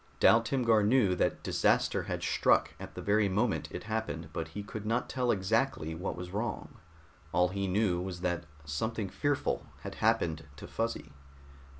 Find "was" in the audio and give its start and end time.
6.15-6.31, 8.01-8.21